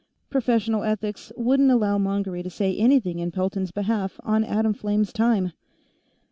[0.31, 5.51] Professional ethics wouldn't allow Mongery to say anything in Pelton's behalf on Atomflame's time.